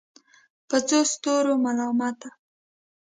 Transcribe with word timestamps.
په 0.69 0.77
څو 0.87 0.99
ستورو 1.11 1.53
ملامته 1.63 2.29